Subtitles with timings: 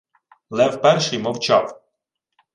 [0.49, 1.81] Лев Перший мовчав.